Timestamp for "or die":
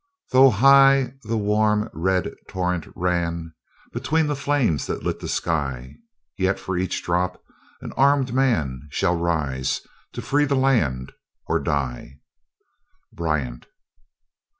11.45-12.19